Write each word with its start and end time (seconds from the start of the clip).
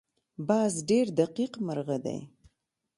باز 0.47 0.73
ډېر 0.89 1.07
دقیق 1.19 1.53
مرغه 1.65 1.97
دی 2.05 2.17